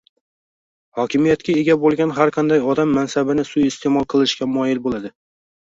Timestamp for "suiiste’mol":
3.53-4.13